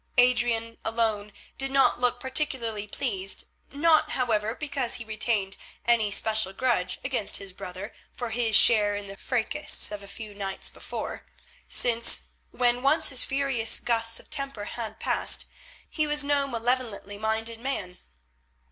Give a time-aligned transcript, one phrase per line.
[0.17, 6.99] Adrian alone did not look particularly pleased, not, however, because he retained any special grudge
[7.03, 11.27] against his brother for his share in the fracas of a few nights before,
[11.67, 15.45] since, when once his furious gusts of temper had passed,
[15.87, 17.99] he was no malevolently minded man.